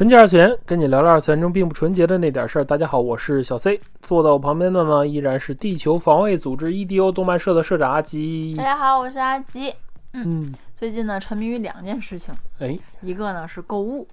[0.00, 2.64] 纯洁二次元，跟你聊聊二次元中并不纯洁的那点事儿。
[2.64, 8.64] 大家好，我是小 C，坐在我旁边的呢依然是地球防卫组织 EDO 动漫社的社长阿吉大。
[8.64, 9.74] 家好，我是阿吉。
[10.14, 14.08] 嗯，最近呢，沉迷于两件事情，哎，一个呢是购物，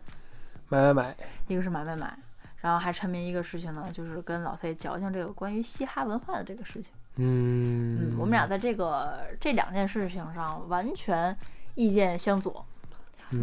[0.68, 1.16] 买买买，
[1.48, 2.14] 一个是买买买，
[2.58, 6.92] 然后还沉迷一个事情呢，就是跟老 C 矫情这个关于嘻哈文化的这个事情。
[7.16, 11.34] 嗯嗯，我们俩在这个这两件事情上完全
[11.76, 12.66] 意见相左，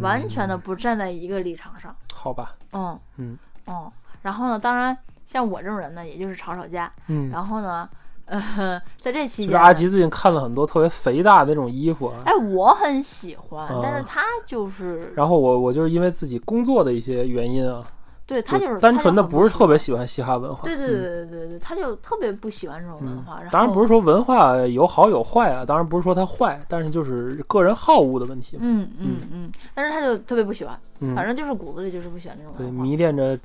[0.01, 1.95] 完全的不站在一个立场上。
[2.13, 2.99] 好吧，嗯。
[3.17, 3.37] 嗯。
[3.67, 6.91] 嗯，然后呢，当然像我这种人呢，也就是吵吵架。
[7.07, 7.87] 嗯，然后呢，
[8.25, 17.83] 呃， 在这期间阿吉最近看了很多特别肥大的那种衣服啊，哎，我很喜欢，但是啊他就是，然后我我就是因为自己工作的一些原因啊，
[18.27, 20.63] 对他就是单纯的不是特别喜欢嘻哈文化。
[20.63, 23.39] 对对嗯对对对对，他就特别不喜欢这种文化。
[23.51, 28.63] 当然不是说文化有好有坏啊，当然不是说它坏，但是就是个人好恶的问题嘛。
[28.65, 32.83] 嗯嗯嗯，但是他就特别不喜欢，嗯，反正就是骨子里就是不喜欢这种对，文化。
[32.83, 33.37] 迷恋着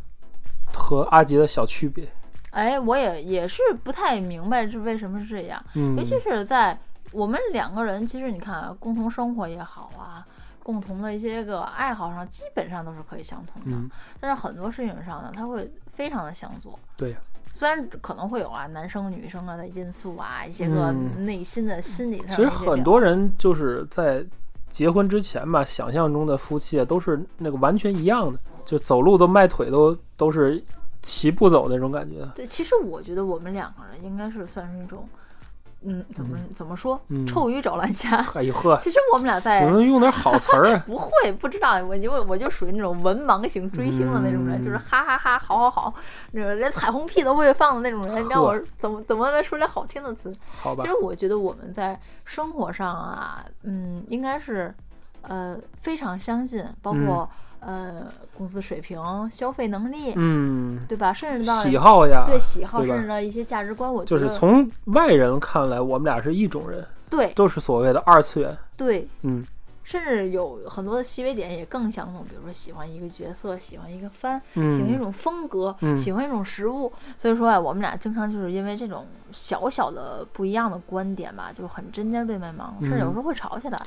[0.72, 2.08] 和阿杰的小区别。
[2.50, 6.76] 哎，我也也是不太明白是为什么是这样，嗯，尤其是在
[7.12, 10.26] 我们两个人，其实你看啊，共同生活也好啊，
[10.62, 13.76] 共同的一些个爱好上，基本上都是可以相同的。
[13.76, 16.78] 嗯，但是很多事情上呢，他会非常的相左。
[16.96, 17.16] 对呀，
[17.52, 24.24] 虽然可能会有啊男生女生啊的因素啊，一些个嗯内心的心理其实很多人就是在
[24.70, 30.62] 结婚之前吧，想象中的夫妻啊，都是那个完全一样的，就走路都迈腿都都是
[31.02, 32.24] 齐步走那种感觉。
[32.36, 35.08] 对，其实我觉得我们两个人应该是算是一种，
[35.82, 38.16] 嗯，怎么怎么说，嗯臭鱼找烂虾。
[38.34, 39.64] 哎呦呵， 其实我们俩在。
[39.64, 45.94] 我们用点好词儿啊 不会，不知道，我就我就属于那种文盲型追星的那种人，嗯就是哈哈哈，好好好，
[46.32, 48.24] 那个连彩虹屁都不会放的那种人。
[48.24, 50.30] 你让我怎么怎么来说点好听的词？
[50.60, 50.94] 好吧其实？
[50.96, 54.74] 我觉得我们在生活上啊，嗯，应该是
[55.22, 57.28] 呃非常相近，包括、
[57.60, 58.06] 呃
[58.36, 59.00] 工资水平、
[59.30, 61.12] 消费能力，嗯，对吧？
[61.12, 68.56] 甚至到喜好呀，对喜好，甚至到一些价值观，我觉得就是从外人看来，我们俩是一种人，对都是所谓的二次元。
[68.76, 69.46] 对，嗯
[69.82, 76.92] 甚至有很多的细微点也更相同，比如说喜欢一个角色，喜欢一个番，喜欢一嗯，种风格，嗯喜欢一种食物。
[77.18, 83.78] 所以说啊，我们俩经常就是因为这种小小的不一样的观点吧，就很针尖对麦芒，甚至有时候会吵起来。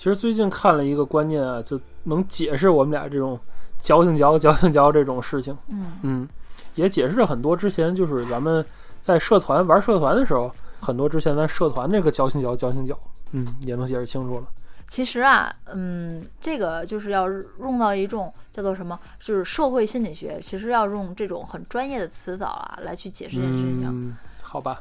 [0.00, 3.38] 其实最近看了一个观念啊，就能解释我们俩这种
[3.78, 5.54] 矫情矫矫情矫这种事情。
[5.68, 6.28] 嗯嗯，
[6.74, 8.64] 也解释了很多之前就是咱们
[8.98, 10.50] 在社团玩社团的时候，
[10.80, 12.98] 很多之前咱社团那个矫情矫矫情矫，
[13.32, 14.46] 嗯，也能解释清楚了。
[14.88, 17.28] 其实啊，嗯，这个就是要
[17.58, 24.80] 用到一种叫做什么，就是社会心理学，其实要用这种很专业的词藻啊来去解释这件事情，嗯，好吧，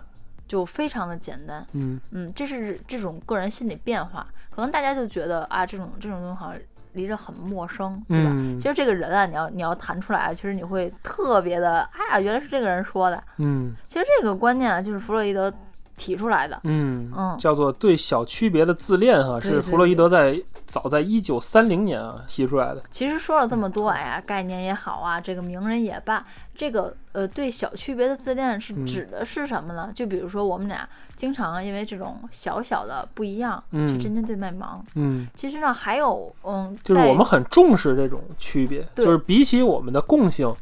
[0.50, 1.66] 就非常的简单。
[1.74, 6.60] 嗯嗯，这是这种个人心理变化，可能大家就觉得啊，这种这种东西好像
[6.94, 8.32] 离着很陌生，对吧？
[8.34, 13.24] 嗯其实这个人啊，你要你要谈出来，其实你会特别的，哎呀，原来是这个人说的。
[13.38, 15.54] 嗯其实这个观念啊，就是弗洛伊德
[16.00, 16.60] 提出来的。
[16.64, 22.82] 嗯嗯叫做对小区别的自恋哈，对对是弗洛伊德在早在一九三零年啊提出来的。
[22.90, 29.92] 其实说了这么多，哎呀，概念也好啊，这个名人也罢，这个呃对小区别的自恋是嗯指的是什么呢？
[29.94, 34.84] 就比如说我们俩经常因为这种小小的不一样嗯去针尖对麦芒。
[34.96, 40.54] 嗯，其实呢，还有嗯，就是我们很重视这种区别，就是比起我们的共性，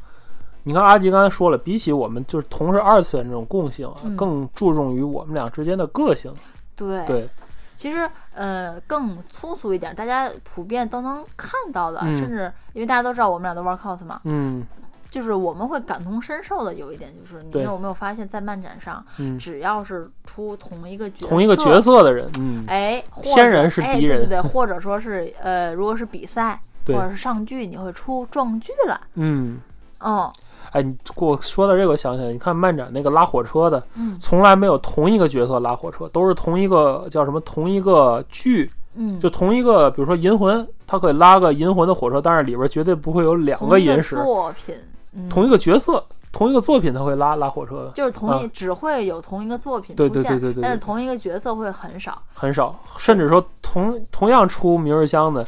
[0.64, 4.16] 你看阿吉刚才说了，比起我们就是同是二次元这种共性啊，嗯。
[4.16, 6.32] 更注重于我们俩之间的个性。
[6.76, 7.04] 对。
[7.06, 7.28] 对，
[7.76, 12.18] 其实，呃，更粗俗一点，大家普遍都能看到的，嗯。
[12.18, 14.66] 甚至因为大家都知道我们俩都玩 cos 嘛，嗯。
[15.10, 16.74] 就是我们会感同身受的。
[16.74, 17.62] 有一点就是，你对。
[17.62, 24.18] 有没有发现，在漫展上，嗯，只要是出同一个角色，同一个角，色的人，嗯，哎，或者天然是哎敌人。
[24.18, 29.58] 对对对，或者说是呃，如果是比赛或对者是上剧，你会出撞剧了，嗯。
[30.00, 30.30] 嗯
[30.72, 44.74] 哎，你给我说到这个，我想起来，你看漫展那个拉火车的，嗯从来没有同一个角色拉火车，都是同一个叫什么同一个剧，嗯，就同一个，比如说银魂，它可以拉个银魂的火车，但是里边绝对不会有两个银石，作品，
[45.14, 52.20] 嗯同一个角色，同一个作品，他会拉拉火车的，就是同一、啊只会有同一个作品出现，对对对对对但是同一个角色会很少。
[52.34, 55.46] 很少，甚至说同同样出明日香的，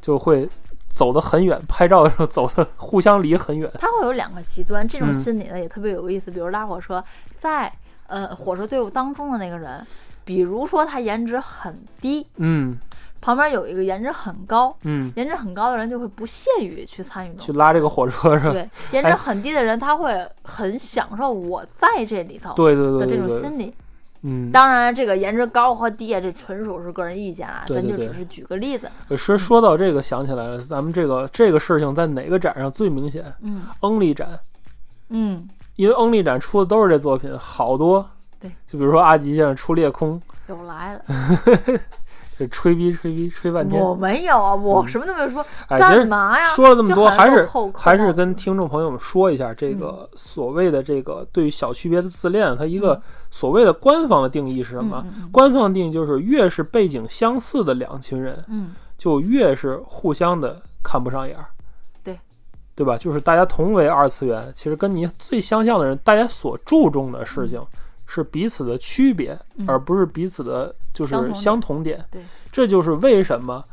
[0.00, 0.48] 就会
[0.90, 3.70] 走得很远，拍照的时候走的互相离很远。
[3.78, 6.30] 它会有两个极端，这种嗯心理呢也特别有意思。
[6.30, 7.02] 比如拉火车，
[7.34, 7.72] 在
[8.08, 9.86] 呃火车队伍当中的那个人，
[10.24, 12.76] 比如说他颜值很低，嗯
[13.20, 17.44] 旁边有一个颜值很高，嗯，颜值很高的人就会不屑于去参与中。
[17.44, 18.52] 去拉这个火车是吧？
[18.52, 23.74] 对，颜值很低的人他会很享受我在这里头对对对的这种心理。
[24.22, 28.90] 嗯，当然，这个颜值高和低啊，这纯属是个人意见啊，对对对咱就只是举个例子。
[29.16, 33.24] 说说到这个，想起来了，咱们这个这个事情在哪个展上最明显？
[33.42, 34.38] 嗯恩利展，
[35.08, 38.06] 嗯，因为恩利展出的都是这作品，好多。
[38.38, 41.02] 对，就比如说阿吉现在出《裂空》，又来了。
[42.40, 43.78] 这吹逼吹逼吹半天。
[43.78, 46.46] 我没有啊，我嗯什么都没有说，干嘛呀？
[46.54, 52.98] 说了这么多，还是还是跟听众朋友们说一下，这个所谓的这个对于小区别的自恋，它一个
[53.30, 55.04] 所谓的官方的定义是什么？
[55.30, 61.44] 官方的定义就是越是背景相似的两群人，嗯就越是互相的看不上眼儿。
[62.02, 62.18] 对，
[62.74, 62.96] 对吧？
[62.96, 67.60] 就是大家同为二次元，其实跟你最相像的人，大家所注重的事情
[68.12, 72.04] 是彼此的区别，嗯而不是彼此的就是相同点。
[72.10, 72.20] 对，
[72.50, 73.64] 这就是为什么，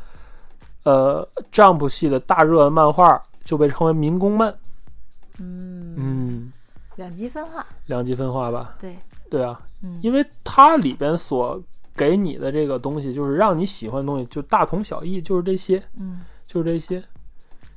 [0.84, 4.56] 呃，Jump 系的大热漫画就被称为民工漫。
[5.40, 6.52] 嗯嗯，
[6.98, 8.76] 两极分化，两极分化吧？
[8.80, 8.96] 对，
[9.30, 11.60] 对啊，嗯因为它里边所
[11.96, 15.84] 给你的这个东西，就是让你喜欢的东西，就大同小异，就是这些。
[15.98, 17.04] 嗯就是这些。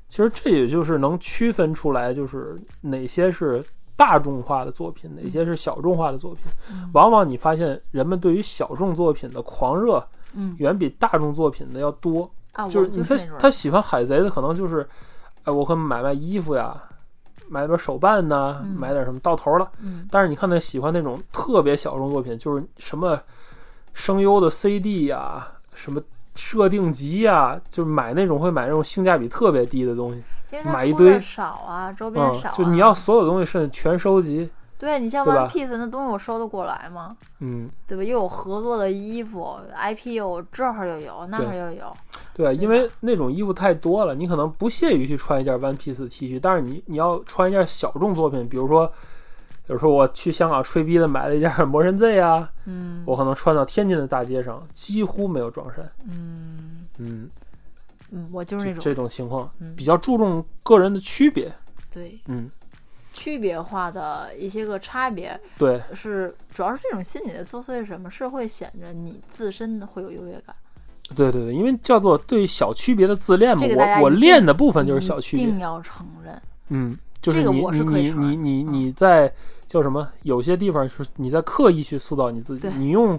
[0.08, 3.64] 其实这也就是能区分出来，就是哪些是
[4.00, 6.44] 大众化的作品，哪些是小众化的作品。
[6.72, 10.02] 嗯往往你发现人们对于小众作品的狂热
[10.32, 12.30] 嗯远比大众作品的要多。
[12.52, 14.88] 啊，就是你他他喜欢海贼的，可能就是，
[15.44, 16.80] 哎，我可能买卖衣服呀，
[17.46, 19.70] 买点手办呐，嗯买点什么到头了。
[19.80, 23.20] 嗯但是你看那喜欢那种特别小众作品，就是什么
[23.92, 26.00] 声优的 CD 呀，什么
[26.34, 30.22] 设定集呀，就是买那种会买那种性价比特别低的东西，
[30.64, 37.16] 买一堆少啊，周边嗯少啊，，就你要所有东西甚至全收集，对你像 One Piece 那东西我收得过来吗？
[37.40, 38.02] 嗯，对吧？
[38.04, 41.96] 又有合作的衣服，IP 又这儿又有，那对儿又有，
[42.34, 48.86] 对因为那种衣服太多了，你可能不屑于去穿一件 One Piece 的 T 恤，但是你你要穿一件小众作品，比如说，
[49.66, 57.30] 比如说我去香港吹逼的买了一件 魔神 Z 啊，嗯我可能穿到天津的大街上几乎没有撞衫，嗯嗯，嗯，
[58.32, 61.52] 我就是那种这这种情况嗯比较注重个人的区别，
[61.92, 62.50] 对嗯，
[63.12, 68.10] 区别化的一些个差别对，是主要是这种心理的作祟是什么？
[68.10, 70.54] 是会显着你自身的会有优越感，
[71.14, 76.40] 对对对，因为叫做对小区别的自恋嘛，这个我我练的部分就是小区别一定，要承认。
[76.68, 79.32] 嗯，就是这个你你你你你在
[79.66, 80.08] 叫什么？
[80.22, 83.18] 有些地方是你在刻意去塑造你自己，你用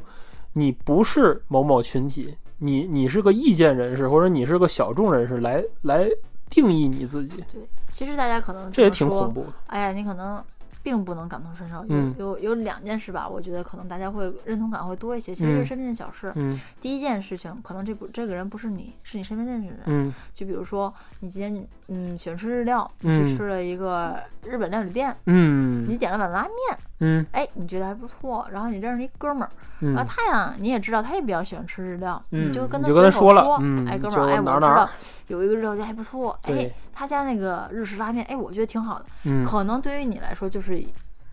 [0.53, 6.07] 你不是某某群体，你你是个意见人士，或者你是个小众人士来来
[6.47, 9.47] 定义你自己，对，其实大家可能这也挺恐怖的。
[9.65, 10.43] 哎呀，你可能
[10.83, 11.77] 并不能感同身受。
[11.85, 15.33] 有、嗯有有两件事吧，我觉得可能大家会认同感会多一些。
[15.33, 16.31] 其实是嗯身边的小事。
[16.35, 19.83] 嗯第一件事情，可能这不这个人不是你，是你身边认识的人。
[19.87, 29.49] 嗯就比如说，你今天嗯喜欢吃日料，去吃了一个日本料理店，你嗯点了碗拉面，嗯哎，你觉得还不错，然后你认识一哥们儿，
[29.79, 34.89] 然后嗯，他呀，你也知道他也比较喜欢吃日料，嗯你就跟你就跟他说了嗯哎，哥们儿，哎，我知道
[35.27, 39.05] 有一个日料店还不错，哎对，他家那个日式拉面，哎，我觉得挺好的。
[39.23, 40.79] 嗯，可能对于你来说就是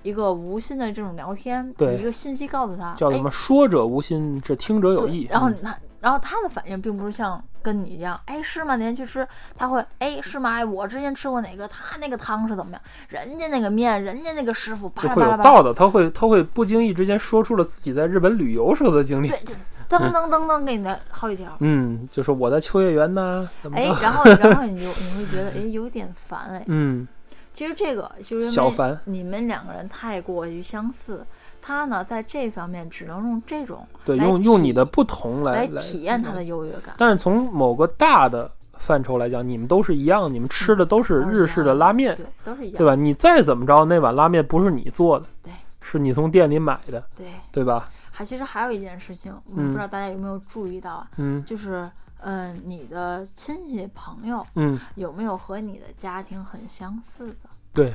[0.02, 3.30] 一个无心的这种聊天，对一个信息告诉他，哎叫什么？
[3.30, 5.26] 说者无心，这听者有意。
[5.26, 8.76] 嗯然后他，然后他的反应并不是像跟你一样，哎，是吗？
[8.76, 10.52] 那天去吃，他会，哎，是吗？
[10.52, 12.80] 哎，我之前吃过哪个，他那个汤是怎么样？
[13.10, 19.28] 人家那个面，人家那个师傅，巴就会拉巴拉巴拉，有道的，他会他会不经意之间说出了自己在日本旅游时候的经历。
[19.28, 19.54] 对，就
[19.88, 21.56] 噔噔噔噔给你来好几条。
[21.60, 26.64] 嗯，就是我在秋叶原呢，怎么哎？，然后 然后你就你会觉得哎有点烦哎。
[26.66, 27.06] 嗯
[27.54, 31.26] 其实这个就是因为小烦你们两个人太过于相似，
[31.60, 36.94] 他呢在这方面只能用这种对，用用你的不同来来体验他的优越感。
[36.96, 42.94] 但是从某个大的范畴来讲，你们都是一样，你们吃的都是日式的拉面，对，都是一样，对吧？
[42.94, 47.88] 你再怎么着，那碗拉面不是你做的，对是你从店里买的，对，对吧？
[48.18, 51.88] 还其实还有一件事情，我嗯不知道大家有没有注意到啊，嗯就是
[52.22, 57.48] 嗯、呃你的亲戚朋友嗯，有没有和你的家庭很相似的？
[57.72, 57.94] 对，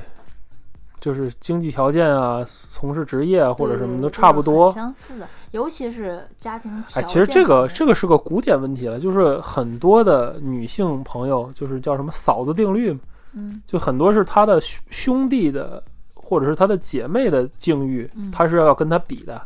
[0.98, 4.72] 就是经济条件啊，从事职业啊或者什么都差不多。
[4.72, 13.00] 相似的，尤其是家庭条哎，件其实这个这个是个古典问题了，就是很多的女性朋友，就是叫什么嫂子定律嘛，
[13.34, 19.38] 嗯就很多是她的兄兄弟的或者是她的姐妹的境遇，嗯她是要跟她比的。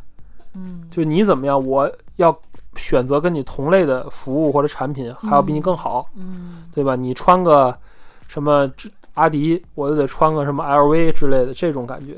[0.59, 2.37] 嗯，就你怎么样，我要
[2.77, 6.95] 选择跟你同类的服务或者产品，还要比你更好，嗯对吧？
[6.97, 7.77] 你穿个
[8.27, 8.71] 什么
[9.15, 12.17] 阿迪，我就得穿个什么 LV 之类的，这种感觉。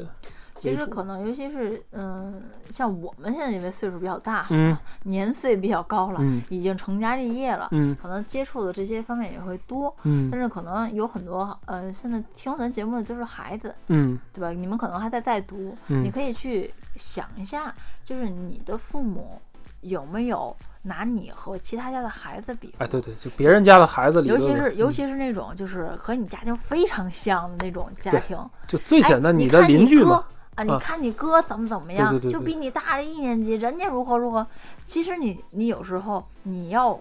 [0.61, 9.95] 其实可能，尤其是嗯、像我们现在因为岁数比较大，嗯年岁比较高了，嗯已经成家立业了，嗯可能接触的这些方面也会多。
[10.03, 14.51] 嗯但是可能有很多呃，现在听咱节目的就是孩子，嗯对吧？
[14.51, 17.75] 你们可能还在在读，嗯你可以去想一下，
[18.05, 19.41] 就是你的父母
[19.81, 22.75] 有没有拿你和其他家的孩子比？
[22.79, 28.37] 哎，对对，就别人家的孩子里，尤其是尤嗯其是那种就是和你家庭非常像的那种家庭，
[28.67, 30.23] 就最哎显得你的邻居嘛。
[30.61, 34.47] 啊，你啊看你哥怎么怎么样，对对对对就比你大了一年级，人家如何如何。
[34.85, 37.01] 其实你你有时候你要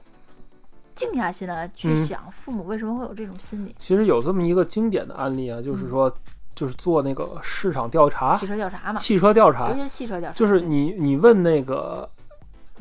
[0.96, 3.76] 静下心来去嗯想，父母为什么会有这种心理？
[3.78, 6.14] 其实有这么一个经典的案例啊，就是嗯说，
[6.56, 12.10] 就是做那个市场调查汽、车调查嘛，汽车调查尤其，是汽车调查，就是你你问那个，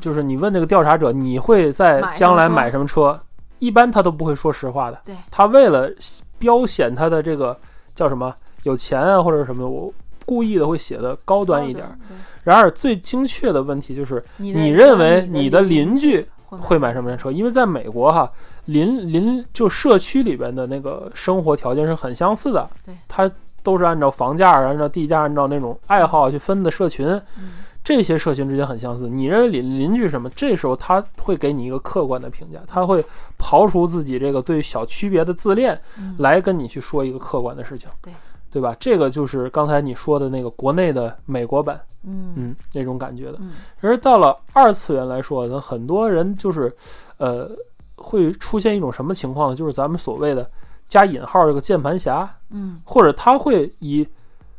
[0.01, 3.21] 就是你问那个调查者，你会在将来买什么车？
[3.61, 5.01] 一般他都不会说实话的。
[5.05, 5.91] 对他为了
[6.39, 7.59] 标显他的这个
[7.93, 8.33] 叫什么
[8.63, 9.93] 有钱啊或者什么，我
[10.29, 11.99] 故意的会写的高端一点儿。。
[12.45, 17.33] 然而最精确的问题就是，你认为你你的邻居会会买什么样的车？
[17.33, 18.31] 因为在美国哈，
[18.67, 23.31] 邻邻就社区里边的那个生活条件是很相似的，对，它
[23.63, 27.07] 都是按照房价、按照地价、按照那种爱好去分的社群，
[27.39, 29.09] 嗯这些社群之间很相似。
[29.09, 30.29] 你认为邻邻居什么？
[30.31, 33.03] 这时候他会给你一个客观的评价，他会
[33.39, 38.13] 刨除自己这个对小区别的自恋，嗯来跟你去说一个客观的事情，对
[38.51, 38.75] 对吧？
[38.81, 43.39] 这个就是刚才你说的那个国内的美国版，嗯嗯，那种感觉的。
[43.41, 43.51] 嗯
[43.81, 46.75] 而到了二次元来说呢，很多人就是，
[47.19, 47.51] 呃，
[47.97, 49.57] 会出现一种什么情况呢？
[49.57, 50.51] 就是咱们所谓的
[50.89, 54.07] 加引号这个键盘侠，嗯或者他会以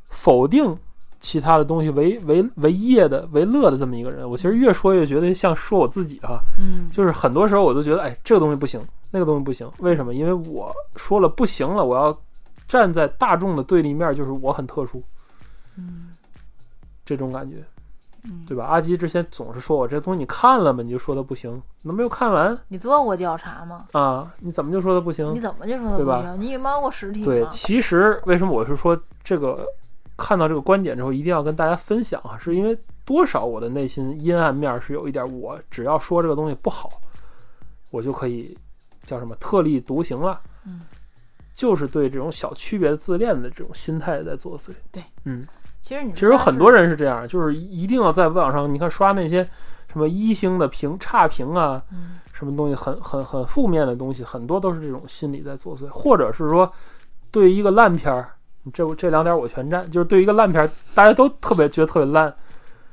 [0.09, 0.77] 否定
[1.19, 4.29] 其他的东西为为为业的为乐的这么一个人。
[4.29, 8.79] 我其实越说越觉得像说我自己哈，嗯，就是很多时候我都觉得，哎，这个东西不行，
[9.11, 10.13] 那个东西不行，为什么？
[10.13, 12.17] 因为我说了不行了，我要
[12.69, 15.03] 站在大众的对立面，就是我很特殊
[15.75, 16.15] 嗯
[17.03, 17.61] 这种感觉。
[18.23, 18.65] 嗯，对吧？
[18.65, 20.81] 阿基之前总是说我这东西你看了吗？
[20.81, 23.87] 你就说它不行，那没有看完你做过调查吗？
[23.91, 24.31] 啊？
[24.39, 25.39] 你怎么就说它不行你？
[25.41, 26.39] 怎么就说他不行？
[26.39, 29.67] 你有摸过实体对，其实为什么我是说这个？
[30.21, 36.89] 看到这个观点之后，一定要跟大家分享啊，是因为多少我的内心阴暗面是有一点，我只要说这个东西不好，
[37.89, 38.57] 我就可以
[39.05, 40.41] 叫什么特立独行了。
[40.65, 40.81] 嗯，
[41.59, 44.69] 就是对这种小区别的自恋的这种心态在作祟。
[44.93, 45.45] 对，嗯，
[45.81, 49.43] 其实你其实有很多人是这样，就是一定要在网上，你看刷那些
[49.91, 56.71] 什么一星的评差评啊，嗯什么东西很很很负面的东西，很多都是这种心理在作祟，或者是说
[57.29, 58.31] 对于一个烂片儿，
[58.73, 62.33] 这这两点我全占，就是对于一个烂片儿，大家都特别觉得特别烂，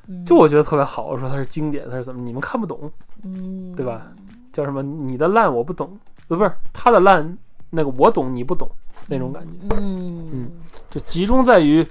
[0.08, 2.90] 嗯就我觉得特别好，我说它是经典，它是怎么，你们看不懂，
[3.22, 4.08] 嗯对吧？
[4.52, 5.96] 叫什么你的烂我不懂，
[6.26, 7.38] 呃不是他的烂
[7.70, 8.68] 那个我懂你不懂
[9.06, 10.30] 那种感觉，嗯。
[10.32, 10.50] 嗯
[10.90, 11.86] 就集中在于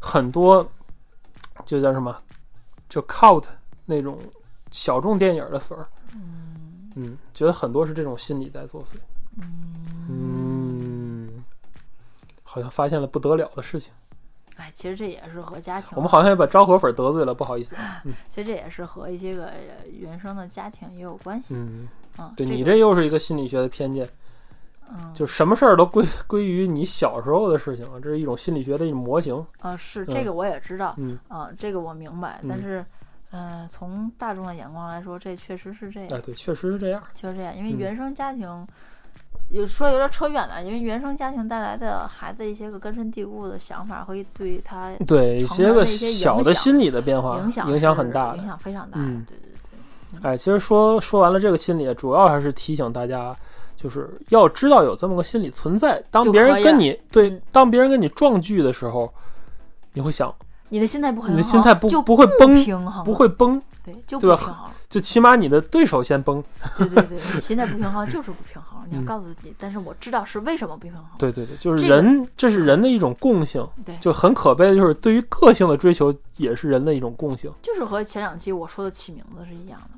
[0.00, 0.66] 很多
[1.64, 2.16] 就叫什么，
[2.88, 3.44] 就 cult
[3.84, 4.18] 那种
[4.70, 6.90] 小众电影的粉儿，嗯。
[6.96, 8.94] 嗯，觉得很多是这种心理在作祟。
[10.08, 11.44] 嗯，
[12.42, 13.92] 好像发现了不得了的事情。
[14.56, 17.76] 哎，其实这也是和家庭，我们好像也把昭和粉得罪了，不好意思
[18.28, 21.54] 其实这也是和一些个呃原生的家庭也有关系。
[21.54, 21.86] 嗯，
[22.18, 24.10] 嗯，对你个这又是一个心理学的偏见，嗯
[25.14, 29.44] 就什么事儿都归归于你小时候的事情啊，这是一种心理学的一种模型。
[29.60, 32.84] 啊是嗯这个我也知道嗯，啊，这个我明白，但嗯是。
[33.30, 37.02] 呃，从大众的眼光来说，这确实是这样，哎，对，确实是这样。
[37.12, 37.54] 就是这样。
[37.54, 38.66] 因为嗯原生家庭，
[39.50, 48.46] 有说有点扯远了，因为原生家庭带来的孩子一些个根深蒂固的想法，会对他对一些个小的心理的变化影响影响很大影。
[48.46, 48.98] 响非常大。
[48.98, 49.50] 嗯对对
[50.22, 53.36] 对，哎，其实说说完了这个心理，主要还是提醒大家，
[53.80, 56.02] 就是要知道有这么个心理存在。
[56.10, 59.12] 当别人跟你对嗯，当别人跟你撞剧的时候，
[59.94, 60.34] 你会想，
[60.68, 62.64] 你的心态不平衡，你的心态不就不会崩，
[63.04, 64.70] 不会崩，对，就对吧不平衡。
[64.88, 66.42] 就起码你的对手先崩。
[66.78, 71.04] 对对对，你心态不平衡 就是不平衡，你要嗯告诉自己，但是我知道是为什么不平衡。
[71.18, 73.64] 对对对，就是人，这是人的一种共性。
[73.84, 79.97] 对，就很可悲的就是，对于个性的追求也是人的一种共性就是和前两期我说的起名字是一样的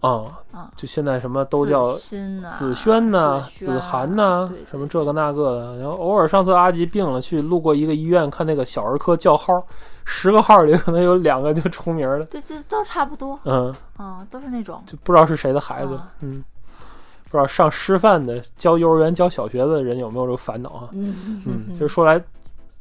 [0.00, 5.78] 啊、啊，就现在什么都叫子轩呐、子子涵呐、对什么这个那个的。
[5.78, 9.62] 然后偶尔上次阿吉病了，去路过一个医院看那个小儿科叫号，
[10.04, 12.24] 十个号里可能有两个就出名了。
[12.24, 14.82] 对，这都差不多嗯，啊，都是那种。
[14.86, 15.94] 就不知道是谁的孩子。
[15.94, 16.42] 啊嗯，
[17.24, 20.88] 不知道上师范的、教幼儿园、教小学的人有没有这个烦恼啊？
[20.92, 22.18] 嗯嗯，就是说来，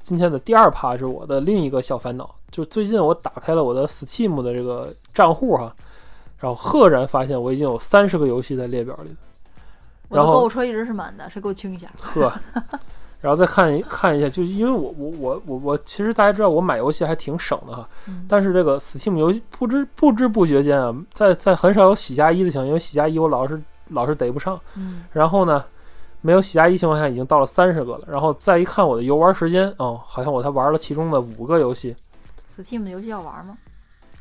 [0.01, 5.75] 今天的第二趴是我的另一个小烦恼，就最近我打开了我的 Steam 的这个账户哈、
[6.39, 9.15] 然后赫然发现我已经有三十个游戏在列表里了。
[10.09, 11.87] 然后我的购物车一直是满的，谁给我清一下？
[12.01, 12.33] 呵，
[13.21, 25.63] 然后再看一看一下，就因为我我我我我，其实大家知道我买游戏还挺省的哈，嗯但是这个 Steam 游戏不知不知不觉间啊，在在很少有喜加一的情况，因为喜加一我老是老是逮不上，嗯，然后呢，
[26.21, 31.95] 没有喜加一情况下已经到了三十个了，然后再一看我的游玩时间，哦，好像我才玩了其中的五个游戏
[32.49, 33.57] ，Steam 的游戏要玩吗？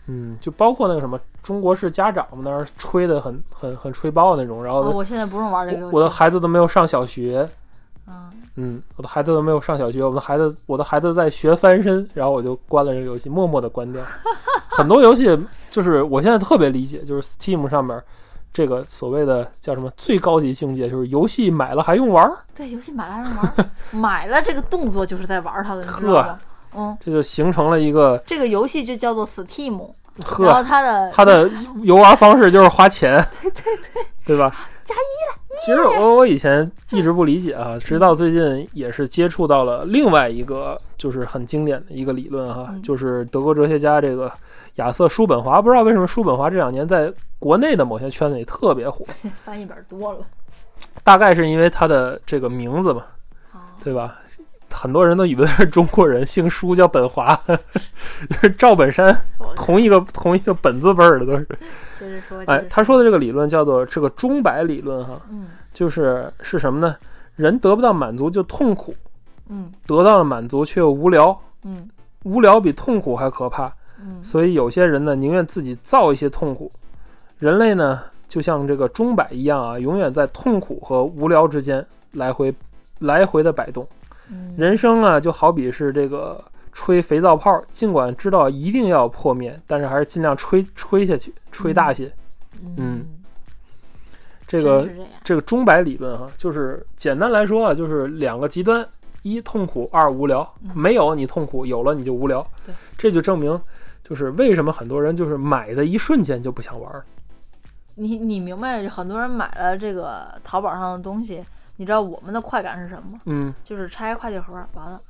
[0.07, 5.97] 嗯，就包括那个什么中国式家长嘛，那儿吹的很很很吹爆那种，然后哦，我现在不用玩这个游戏。
[5.97, 7.49] 我我的孩子都没有上小学，
[8.07, 14.03] 嗯，嗯，我的孩子都没有上小学，我的孩子，我的孩子在学翻身，然后我就关了这个游戏，默默的关掉。
[14.69, 15.35] 很多游戏
[15.71, 17.99] 就是我现在特别理解，就是 Steam 上面
[18.53, 23.65] 这个所谓的叫什么最高级境界，就是游戏买了还用玩儿，对，游戏买了还用玩儿，
[23.97, 26.39] 买了这个动作就是在玩它的，你知道吗？
[26.77, 31.51] 嗯，这就形成了一个这个游戏就叫做 Steam，然后呵，它的他的
[31.83, 34.53] 游玩方式就是花钱， 对对对，对吧？
[34.85, 34.99] 加一
[35.31, 35.59] 了。
[35.61, 44.31] 其实我我以前一直不理解啊，直到最近也是接触到了另外一个就是很经典的一个理论哈，嗯就是德国哲学家这个
[44.77, 45.61] 亚瑟叔本华。
[45.61, 49.05] 不知道为什么叔本华这两年在国内的某些圈子里特别火，
[49.45, 50.21] 翻译本多了
[51.03, 53.03] 大概是因为他的这个名字嘛，
[53.53, 53.75] 啊。
[53.85, 54.17] 对吧？
[54.71, 59.17] 很多人都以为他是中国人，姓舒叫本华，就 是赵本山，
[59.57, 61.49] 同一个同一个本字辈儿的都是。
[61.99, 66.97] 接着说，哎他说的这个理论叫做这个钟摆理论哈，嗯就是是什么呢？
[67.37, 68.95] 人得不到满足就痛苦，
[69.49, 71.89] 嗯得到了满足却又无聊，嗯
[72.25, 73.73] 无聊比痛苦还可怕。
[74.01, 76.71] 嗯所以有些人呢，宁愿自己造一些痛苦。
[77.39, 82.55] 人类呢，就像这个钟摆一样啊，永远在痛苦和无聊之间来回
[83.01, 83.87] 来回的摆动。
[84.31, 86.43] 嗯，人生啊，就好比是这个
[86.73, 92.13] 吹肥皂泡，尽管知道一定要破灭，但是还是尽量吹吹下去，吹大些。
[92.63, 93.07] 嗯嗯，
[94.47, 94.89] 这个
[95.23, 98.87] 这个钟摆理论哈，就是简单来说啊，就是两个极端：
[99.23, 100.41] 一痛苦，二无聊。
[100.63, 102.47] 嗯没有你痛苦，有了你就无聊。
[102.65, 103.61] 对，这就证明，
[104.03, 107.05] 就是为什么很多人就是买的一瞬间就不想玩儿。
[107.95, 111.43] 你你明白，很多人买了这个淘宝上的东西，
[111.79, 113.21] 你知道我们的快感是什么吗？
[113.27, 115.01] 嗯，就是拆快递盒，完了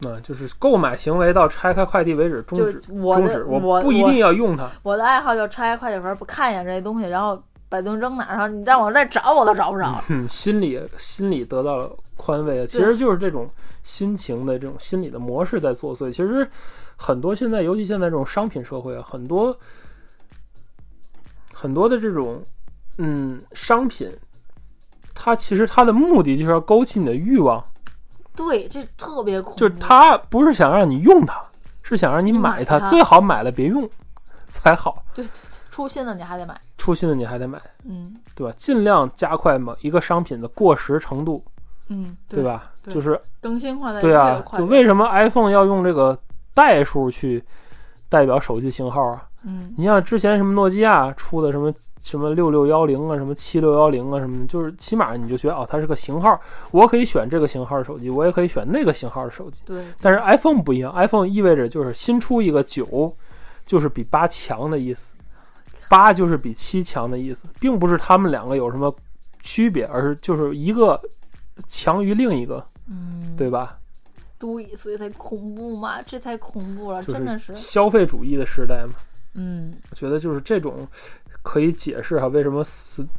[0.00, 2.92] 那就是购买行为到拆开快递为止终就止。
[2.94, 4.68] 我的终止，我不一定要用它。
[4.82, 10.04] 我的爱好就拆开快递盒，不看一眼这些东西，然后把东西扔哪儿，然后你让我再找我都找不着了。
[10.08, 13.48] 嗯，心里心里得到了宽慰啊，其实就是这种
[13.82, 16.10] 心情的这种心理的模式在作祟。
[16.10, 16.48] 其实
[16.96, 19.56] 很多现在，尤其现在这种商品社会啊，很多
[21.52, 22.42] 很多的这种
[22.96, 24.10] 嗯商品，
[25.14, 27.62] 它其实它的目的就是要勾起你的欲望，
[28.34, 29.58] 对，这特别恐怖。
[29.58, 31.42] 就是它不是想让你用它，
[31.82, 33.88] 是想让你你买它，买它最好买了别用
[34.48, 35.02] 才好。
[35.14, 36.58] 对对对，出新的你还得买。
[36.78, 38.54] 出新的你还得买，嗯对吧？
[38.56, 41.44] 尽量加快某一个商品的过时程度，
[41.88, 42.42] 嗯，对？
[42.42, 42.70] 吧？
[42.82, 46.18] 对就是更新换代对啊，就为什么 iPhone 要用这个
[46.54, 47.44] 代数去
[48.08, 49.22] 代表手机型号啊？
[49.42, 56.38] 嗯你像之前什么诺基亚出的什么什么六六幺零啊，什么七六幺零啊，什么的，就是起码你就觉得哦，它是个型号，
[56.70, 59.62] 我可以选这个型号的手机，我也可以选那个型号的手机。
[59.64, 63.16] 对，但是 iPhone 不一样，iPhone 意味着就是新出一个九，
[63.64, 65.14] 就是比八强的意思，
[65.88, 68.94] 八就是比七强的意思，并不是他们两个有什么
[69.40, 71.00] 区别，而是就是一个
[71.66, 73.78] 强于另一个，嗯，对吧？
[74.38, 77.38] 对，所以才恐怖嘛，这才恐怖了，就真的。
[77.38, 78.92] 是消费主义的时代嘛。
[79.34, 80.86] 嗯，我觉得就是这种
[81.42, 82.62] 可以解释哈，为什么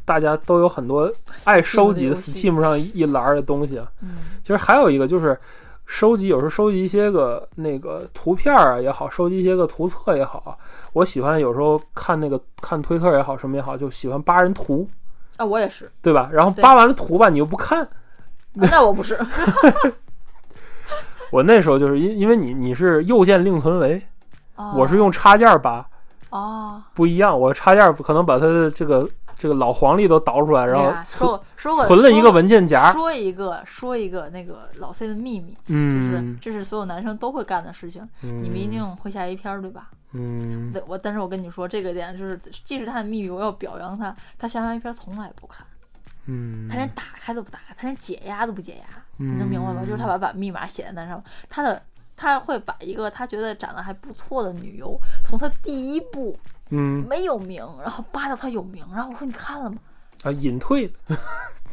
[0.05, 1.11] 大家都有很多
[1.45, 3.91] 爱收集的 Steam 上一栏的东西啊。
[4.01, 5.39] 嗯其实还有一个就是
[5.85, 10.57] 收集，有时候收集一些个那个图片儿啊也好，收集一些个图册也好，
[10.93, 14.87] 我喜欢有时候看那个看推特也好，什么也好，就喜欢扒人图，
[15.37, 16.29] 啊，我也是，对吧？
[16.31, 17.87] 然后扒完了图吧，你又不看。
[18.53, 19.17] 那我不是。
[21.31, 24.01] 我那时候就是因因为你你是右键另存为，
[24.75, 25.85] 我是用插件儿扒，
[26.31, 27.39] 哦，不一样。
[27.39, 32.91] 我插件不可能把它的这个这个老黄历都导出来，然后说说个存了一个文件夹。
[32.91, 39.89] 说一个说一个那个老 C 的秘密，就是嗯，这是所有男生都会干的事情，你们一定会下一篇，对吧？
[40.13, 45.65] 嗯对，我但是我跟你说这个点就是，既是他的秘密，我要表扬他，他下完一篇从来不看，
[46.25, 48.85] 嗯，他连打开都不打开，他连解压都不解压，
[49.17, 49.81] 你你能明白吗？
[49.85, 51.81] 就是他把把密码写在那上面，他的
[52.21, 56.37] 他会把一个他觉得长得还不错的女优，从他第一部
[56.69, 57.03] 嗯。
[57.09, 59.77] 没有名，然后扒到他有名，然后我说你看了吗？
[60.23, 60.93] 啊隐退。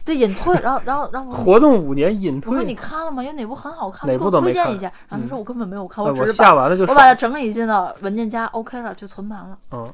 [0.05, 2.51] 对，隐退，然后然后然后我活动五年隐退。
[2.51, 3.23] 我说你看了吗？
[3.23, 4.65] 有哪部很好看，哪你给我部都没看。
[4.65, 4.87] 推荐一下。
[5.07, 5.29] 然后他嗯。
[5.29, 9.59] 说我根本没有看，呃我只是把下完了就我把它整理进到文件夹，OK 了，就存盘了。
[9.73, 9.93] 嗯，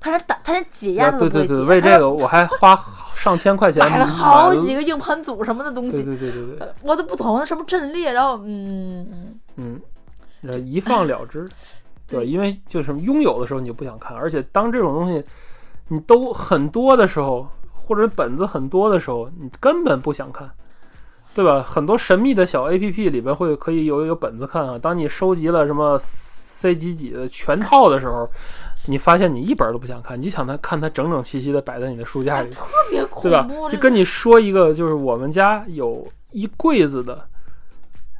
[0.00, 2.74] 他连打他连解压他都对对对，不会解，对对对为这个我还花
[3.16, 9.80] 上千块钱买了好几个硬盘组什么的东对西，对对对对，呃我都不懂什么阵列，然后嗯嗯，嗯，
[10.42, 11.48] 这一放了之，
[12.06, 15.24] 对，对因为就是拥有的时候你就不想看，而且当这种东西
[15.88, 20.50] 你都很多的时候，或者本子很多的时候，你根本不想看，
[21.34, 21.62] 对吧？
[21.62, 24.78] 很多神秘的小 A P P 里边会可以有有本子看啊。
[24.78, 28.28] 当你收集了什么 C 几几的全套的时候，
[28.86, 33.46] 你发现你一本都不想看，你就想它看它整整齐齐的摆在你的书架里，哎特别恐对吧，？
[33.70, 37.26] 就跟你说一个，就是我们家有一柜子的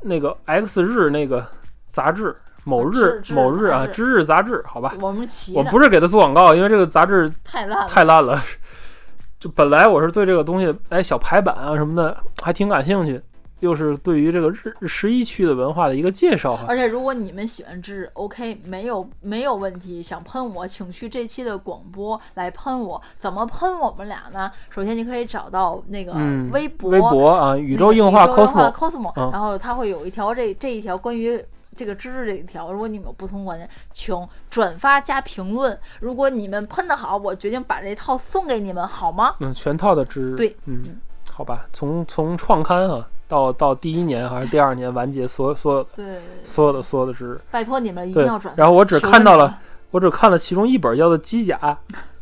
[0.05, 1.47] 那个 X 日那个
[1.89, 8.43] 杂志，某日某日啊，杂志知日杂志，好吧，我们我不是给他做广告，因为这个杂志太烂了，太烂了。
[9.41, 13.21] 就本来我是对这个东西，哎，小排版啊什么的还挺感兴趣，
[13.65, 16.67] 又是对于这个日十一区的文化的一个介绍哈。
[16.69, 20.03] 而且如果你们喜欢知识，OK，没有没有问题。
[20.03, 23.01] 想喷我，请去这期的广播来喷我。
[23.17, 24.51] 怎么喷我们俩呢？
[24.71, 31.45] 首先你可以找到那个嗯，微博，微博啊，宇宇宙硬化宇宙硬化 cosmo，cosmo，、嗯然后它会有一条这这一条关于。
[31.77, 34.17] 这个知识这一条，如果你们有不同观点，请
[34.49, 35.77] 转发加评论。
[35.99, 39.35] 如果你们喷的好，我决定把这套送给你们，好吗？
[39.41, 40.37] 嗯，全套的知识。
[40.37, 41.01] 对，嗯嗯，
[41.33, 47.41] 好吧，从从创刊啊到到第一年还是第二年完结所有所有的对，所有的所有的知识。
[47.51, 48.55] 拜托你们一定要转。
[48.57, 49.59] 然后我只看到了
[49.91, 51.59] 我只看了其中一本叫做《机甲》，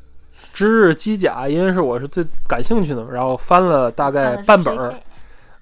[0.55, 4.95] 之日机甲，因为是我是最感兴趣的，然后翻了大概半本儿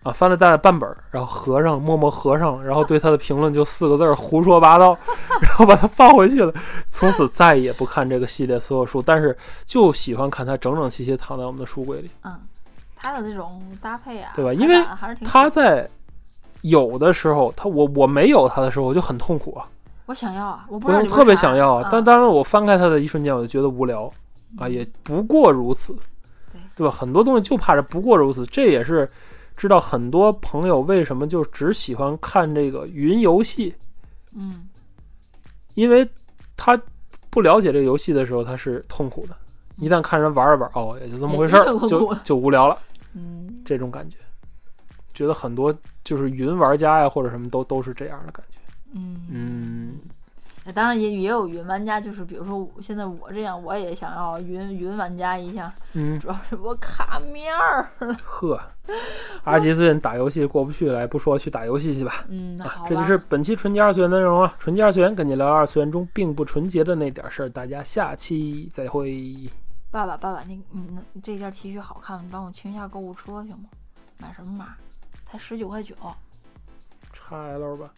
[0.04, 4.96] 啊，翻了大概半本儿，然后合上，默默合上，然后对他的评论就四个字儿胡说八道，
[5.42, 6.54] 然后把它放回去了，
[6.90, 9.36] 从此再也不看这个系列所有书，但是
[9.66, 12.10] 就喜欢看它整整齐齐躺在我们的书柜里。
[12.24, 12.32] 嗯，
[13.00, 15.88] 它的这种搭配啊，对吧因为版还是挺它在
[16.62, 19.66] 有的时候，他我我没有他的时候，我就很痛苦啊，
[20.06, 24.12] 我想要啊，我不知道我特别想要啊，但嗯当然我翻开它的一瞬间，我就觉得无聊
[24.58, 25.94] 啊，也不过如此，
[26.52, 26.94] 对对吧？
[26.94, 29.10] 很多东西就怕是不过如此，这也是
[29.56, 33.74] 知道很多朋友为什么就只喜欢看这个云游戏，
[34.34, 34.68] 嗯，
[35.74, 36.06] 因为
[36.56, 36.78] 他
[37.30, 39.34] 不了解这个游戏的时候，他是痛苦的。
[39.76, 42.76] 一旦看人玩一玩，哦，也就这么回事儿就就无聊了，
[43.14, 44.16] 嗯，这种感觉。
[45.12, 48.58] 觉得很多就是云玩家呀，或者什么都都是这样的感觉。
[48.92, 49.98] 嗯嗯，
[50.64, 57.90] 哎当然也也有云玩家，就是比如说我现在我这样，我也想要云云玩家一下，嗯，主要是我卡面儿。
[58.24, 58.58] 呵，
[59.44, 62.24] 阿吉最近打游戏过不去了，不说去打游戏去吧。
[62.28, 62.88] 嗯，好吧。
[62.88, 64.54] 这就是本期纯洁二次元内容啊！
[64.58, 69.36] 纯洁二次元跟你聊聊二次元中并不纯洁的那点事儿，大家下期再会。
[69.90, 73.68] 爸爸，爸爸，你你那这件 T 恤好看，你帮我清一下购物车行吗？
[74.18, 74.76] 买什么码？
[75.26, 75.96] 才十九块九。
[77.12, 77.92] XL 吧。